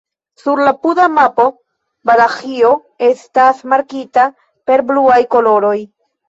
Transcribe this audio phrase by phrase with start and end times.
[0.43, 1.43] Sur la apuda mapo
[2.11, 2.71] Valaĥio
[3.09, 4.25] estas markita
[4.71, 5.77] per bluaj koloroj.